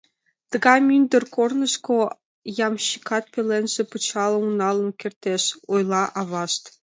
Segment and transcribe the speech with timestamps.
[0.51, 1.97] —Тыгай мӱндыр корнышко
[2.67, 5.43] ямщикат пеленже пычалым налын кертеш,—
[5.73, 6.63] ойла авашт.